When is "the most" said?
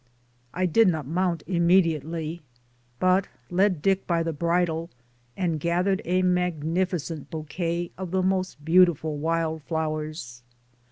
8.09-8.65